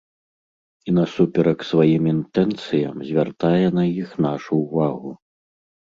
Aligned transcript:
І 0.87 0.93
насуперак 0.99 1.59
сваім 1.71 2.03
інтэнцыям 2.13 3.05
звяртае 3.11 3.67
на 3.79 3.83
іх 4.01 4.09
нашу 4.29 4.51
ўвагу. 4.63 5.11